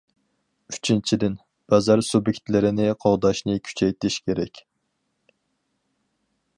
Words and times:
ئۈچىنچىدىن، 0.73 1.35
بازار 1.73 2.01
سۇبيېكتلىرىنى 2.07 2.89
قوغداشنى 3.05 3.59
كۈچەيتىش 3.69 4.19
كېرەك. 4.31 4.67